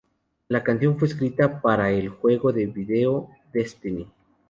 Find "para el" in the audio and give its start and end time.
1.61-2.09